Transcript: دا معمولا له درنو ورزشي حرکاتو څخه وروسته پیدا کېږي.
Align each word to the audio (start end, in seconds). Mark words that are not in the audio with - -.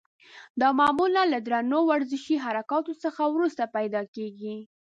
دا 0.61 0.67
معمولا 0.79 1.23
له 1.33 1.39
درنو 1.47 1.79
ورزشي 1.91 2.35
حرکاتو 2.45 2.93
څخه 3.03 3.23
وروسته 3.35 3.63
پیدا 3.75 4.01
کېږي. 4.15 4.55